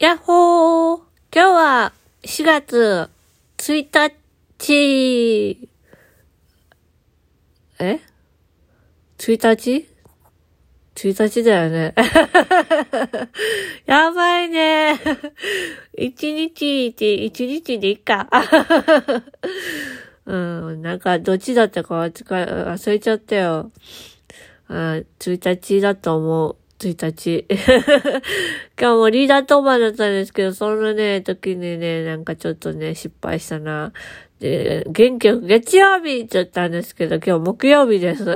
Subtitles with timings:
[0.00, 0.98] やっほー
[1.32, 1.92] 今日は
[2.24, 3.08] 4月
[3.58, 4.26] 1
[4.66, 5.68] 日
[7.78, 8.00] え
[9.18, 9.86] ?1 日
[10.96, 11.94] ?1 日だよね。
[13.86, 14.98] やばいね。
[15.96, 18.28] 一日一、一日でいいか。
[20.26, 23.70] うん、なんかどっちだったか忘れちゃったよ。
[24.66, 26.63] あ1日だと思う。
[26.78, 27.46] 1日。
[28.78, 33.92] 今日もリーダー当番だったんですけど、そのね、時にね、なんかちょっとね、失敗したな。
[34.40, 38.24] で、元気よく月曜日って言ったんですけど、今日木曜日です。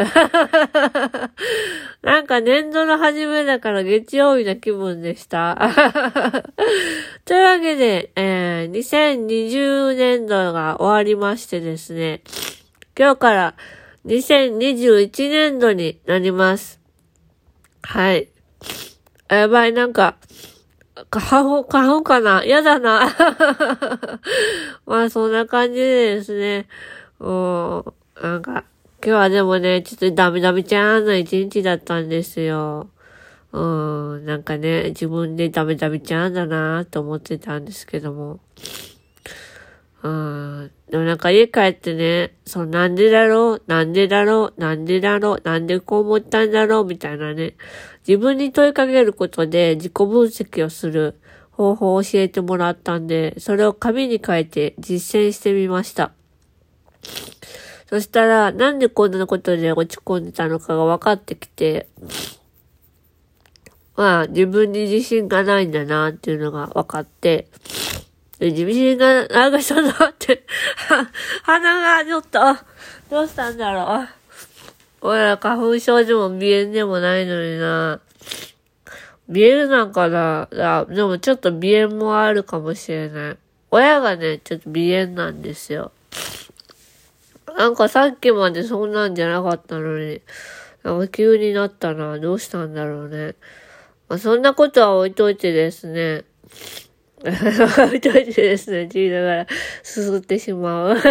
[2.03, 5.59] なんか年度の初めだから月曜日な気分でした。
[7.27, 12.23] というわけで、えー、2020年度が終わりましてですね、
[12.99, 13.55] 今日から
[14.07, 16.78] 2021年度になります。
[17.89, 18.29] はい。
[19.31, 20.19] やばい、なんか、
[21.11, 23.17] 花粉、花粉かな嫌だな。
[24.85, 26.69] まあ、そんな感じでですね。
[27.19, 28.65] もう、なんか、
[29.03, 32.91] 今日はでもね、ちょっとダメダメちゃんの一日だったんですよ。
[33.53, 38.39] うん、なんかね、自分でダメダメちゃんだなと思ってたんですけども。
[40.03, 40.71] うん。
[40.91, 43.63] でもなんか家帰ってね、そう、なんでだろう？
[43.67, 44.61] なんでだろう？
[44.61, 45.43] なんでだろう？
[45.45, 46.85] なんでこう思ったんだろう？
[46.85, 47.57] みたいなね。
[48.07, 56.13] 自分に問いかけることで自己分析をする方法を教えてもらったんで、それを紙に書いて実践してみました。
[57.89, 61.89] そしたら、なんでこんなことで落ち込んでたのかが分かってきて、
[63.97, 67.49] まあ、自分に自信がないんだなっていうのが分かって、
[68.41, 70.45] 自信が、なんかちょっと待って、
[71.43, 72.41] 鼻がちょっと、
[73.11, 74.09] どうしたんだろう。
[75.01, 78.01] 俺ら花粉症でも鼻炎でもないのにな。
[79.29, 83.37] 鼻炎なんかなでもちょっと鼻炎もあるかもしれない。
[83.71, 85.93] 親がね、ちょっと鼻炎なんですよ。
[87.57, 90.21] なんかさっきまでそんなんじゃなかったのに、
[90.85, 92.19] なんか急になったな。
[92.19, 93.35] どうしたんだろうね。
[94.09, 96.25] まあ、そんなことは置いといてですね。
[97.25, 99.47] 置いといてですね、って言いながら、
[99.83, 100.97] すすってしまう。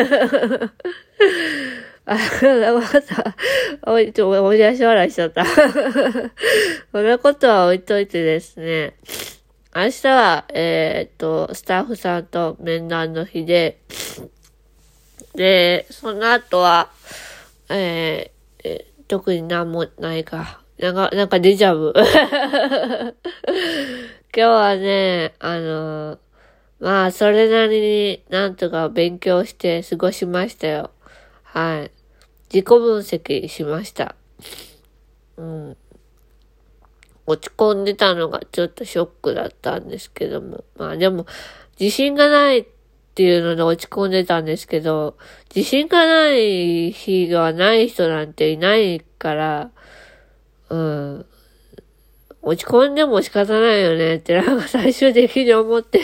[2.05, 3.35] あ、また、
[3.91, 5.43] おい、ちょ、思い出し笑いしちゃった。
[6.91, 8.95] そんなことは置いといてですね。
[9.75, 13.79] 明日は、えー、っと、スタッフさんと面談の日で、
[15.35, 16.89] で、その後は、
[17.69, 20.61] えー、え特になんもないか。
[20.79, 21.93] なんか、なんかデジャブ。
[24.35, 26.19] 今日はね、あの
[26.79, 30.91] まあ、それなりになんとか勉強して過ごしましたよ。
[31.43, 31.91] はい。
[32.53, 34.15] 自己分析しました。
[35.37, 35.77] うん。
[37.25, 40.63] 落ち込んでたのがちょっとショックだったんですけども。
[40.77, 41.25] まあでも、
[41.79, 42.67] 自信がないっ
[43.15, 45.17] ていうので落ち込んでたんですけど、
[45.55, 49.71] 自信がない日がない人なんていないから、
[50.69, 51.25] うん。
[52.47, 55.99] 落ち込んでも仕方ないよねってなんか最終的に思って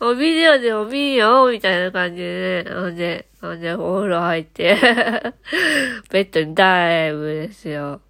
[0.00, 2.70] もうビデオでも見んよみたいな感じでね。
[2.72, 4.76] ほんで、ほんで、お風呂入って
[6.10, 8.00] ベッドにダイブですよ。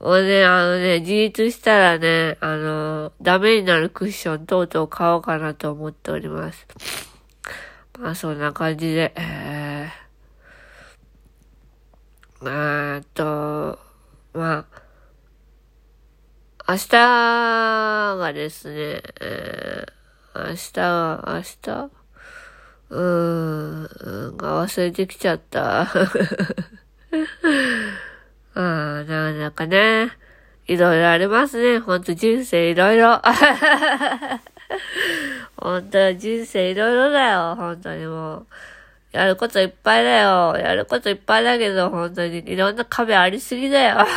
[0.00, 6.66] もうね、あのね、自立したらね、あの、ダメになるクッションとうとう買おうかなと思っております。
[8.00, 13.78] まあ、そんな感じで、えー、えーっと、
[14.34, 14.71] まあ、
[16.72, 16.96] 明日
[18.16, 21.90] がですね、えー、明日は、明日？
[22.88, 25.82] うーん、が忘れてきちゃった。
[25.82, 25.86] あ
[28.54, 30.12] あ、なんかね、
[30.66, 31.78] いろいろありますね。
[31.78, 33.20] ほんと人生いろいろ。
[35.56, 37.54] ほんと人生いろいろだよ。
[37.54, 38.46] ほんとにもう。
[39.12, 40.56] やることいっぱいだよ。
[40.56, 43.98] やることいっぱいだけど、本当にいろんな壁ありすぎだよ。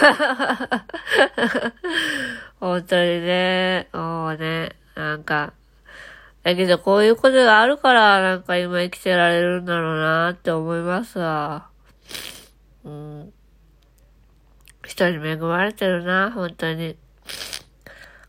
[2.59, 5.53] 本当にね、もうね、なんか、
[6.43, 11.69] だけどこういうことがあるから、なんか今生きてられるんだろうなって思いますわ。
[12.83, 13.33] うん。
[14.85, 16.97] 人に恵まれてるな、本当に。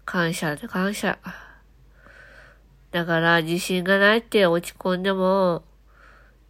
[0.05, 1.19] 感謝で感謝。
[2.90, 5.62] だから自信がないって落ち込んでも、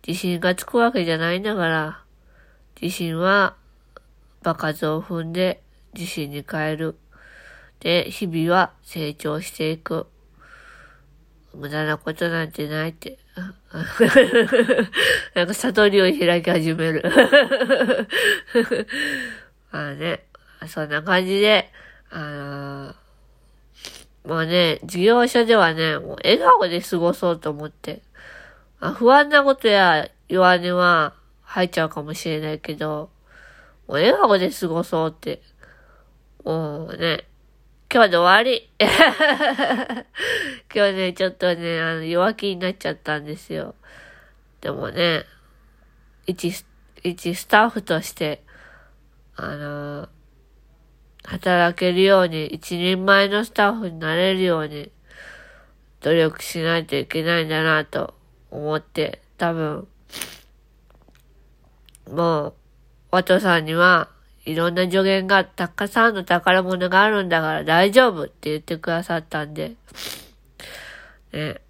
[0.07, 2.05] 自信がつくわけじゃないんだから、
[2.81, 3.57] 自信は
[4.43, 5.63] 場数を踏んで
[5.95, 6.97] 自信に変える。
[7.81, 10.07] で、日々は成長していく。
[11.55, 13.19] 無駄なことなんてないって。
[15.35, 17.03] なんか悟りを開き始める。
[19.71, 20.27] まあね、
[20.69, 21.71] そんな感じで、
[22.11, 22.95] あのー、
[24.25, 28.03] まあね、事業所ではね、もう笑顔で過ごそうと思って。
[28.81, 33.11] あ不安なことや弱音は入っちゃうかもしれないけど、
[33.87, 35.43] もう笑顔で過ごそうって。
[36.45, 37.25] もうね、
[37.97, 38.69] 今日で終わり
[40.75, 43.75] 今日ね、ちょっとね、あの、弱気になっちゃったんですよ。
[44.61, 45.25] でもね、
[46.27, 46.53] 一、
[47.03, 48.45] 一スタッフとして、
[49.37, 50.11] あの
[51.25, 54.93] 働けるように、一人前のスタッフになれるように、
[56.03, 58.13] 努力しないといけないんだなと
[58.51, 59.89] 思って、多分、
[62.11, 62.55] もう、
[63.13, 64.11] ワトさんには、
[64.47, 69.75] いろんな助言が、たくさんの宝物があるんだから大丈夫って言ってくださったんで、
[71.33, 71.61] ね、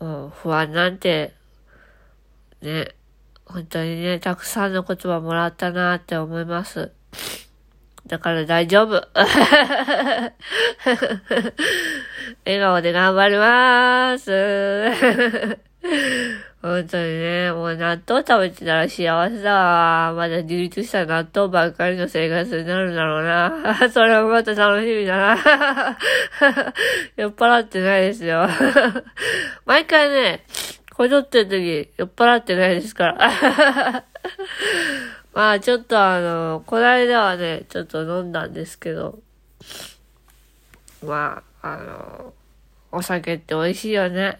[0.00, 1.32] もう不安なんて、
[2.60, 2.88] ね、
[3.46, 6.90] 本当にね、たくさんの言葉もらったなって思います。
[8.06, 9.06] だから大丈夫。
[12.44, 15.58] 笑顔で頑張りまーす。
[16.62, 20.14] 本当にね、もう納豆食べてたら幸せだわ。
[20.14, 23.90] まだ自立した納豆ばっかりの生活になるんだろうな。
[23.90, 25.98] それもまた楽しみだな。
[27.16, 28.48] 酔っ払ってないですよ。
[29.66, 30.44] 毎回ね、
[30.94, 34.04] こぞってる時酔っ払ってないですから。
[35.34, 39.18] まあちょっとあの、こないだはね、ちょっと飲んだんですけど、
[41.04, 42.34] まあ、あの、
[42.92, 44.36] お酒って美味しいよね。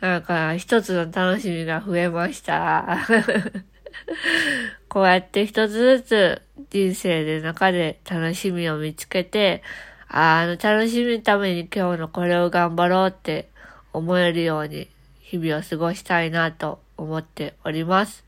[0.00, 2.98] なんか、一つの楽しみが増えました。
[4.88, 9.62] こうやって一つずつ人生で中で楽しみを見つけて、
[10.08, 13.48] あの、楽しみのために今日のこれを頑張ろうって
[13.92, 14.88] 思えるように
[15.20, 18.24] 日々を過ごしたいなと思っております。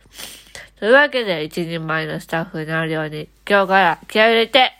[0.78, 4.73] というわけで、一人前のスタッフになるように、今日から気合を入れて、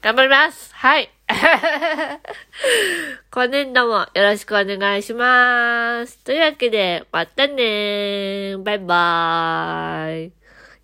[0.00, 1.17] 頑張りますはい。
[3.30, 6.18] 今年度もよろしくお願いします。
[6.24, 8.62] というわけで、またねー。
[8.62, 10.32] バイバーイ。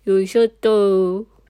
[0.05, 1.25] よいしょっと